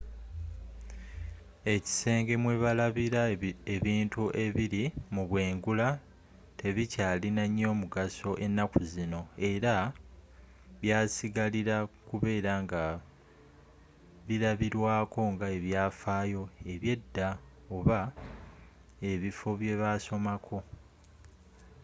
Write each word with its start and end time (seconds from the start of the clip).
ekisenge 1.73 2.33
mwe 2.43 2.53
balabira 2.63 3.21
ebintu 3.75 4.23
ebiri 4.45 4.83
mu 5.13 5.23
bwengula 5.29 5.87
tebikyalina 6.59 7.43
nyo 7.57 7.71
mugaso 7.81 8.31
ennaku 8.45 8.77
zino 8.93 9.21
era 9.51 9.75
byasigarila 10.81 11.77
kubela 12.07 12.53
nga 12.63 12.83
birabirwako 14.27 15.21
nga 15.33 15.47
ebyafaayo 15.57 16.43
ebye 16.73 16.93
dda 17.01 17.29
oba 17.77 18.01
ebifo 19.11 19.49
byebasomako 19.59 20.57